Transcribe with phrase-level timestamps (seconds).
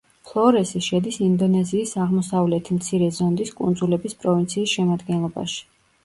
[0.27, 5.61] ფლორესი შედის ინდონეზიის აღმოსავლეთი მცირე ზონდის კუნძულების პროვინციის შემადგენლობაში.